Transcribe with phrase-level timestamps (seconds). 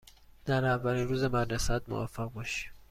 [0.45, 2.67] در اولین روز مدرسه ات موفق باشی.